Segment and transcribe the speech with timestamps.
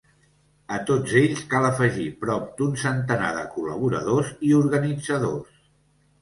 [0.75, 5.63] A tots ells, cal afegir prop d’un centenar de col·laboradors i organitzadors.